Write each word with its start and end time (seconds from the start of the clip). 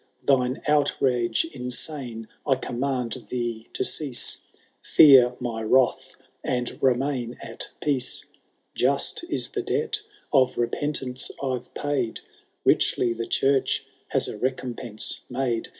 Thine 0.23 0.63
outrage 0.67 1.45
insane 1.53 2.27
I 2.43 2.55
command 2.55 3.27
thee 3.29 3.67
to 3.73 3.85
cease, 3.85 4.39
Fear 4.81 5.35
my 5.39 5.61
wrath 5.61 6.15
and 6.43 6.79
remain 6.81 7.37
at 7.39 7.69
peace:— 7.81 8.25
Just 8.83 9.23
is 9.29 9.49
the 9.49 9.61
debt 9.61 10.01
of 10.33 10.57
repentance 10.57 11.29
I^ve 11.39 11.71
paid. 11.75 12.21
Richly 12.65 13.13
the 13.13 13.27
church 13.27 13.85
has 14.07 14.27
a 14.27 14.39
recompense 14.39 15.21
made. 15.29 15.67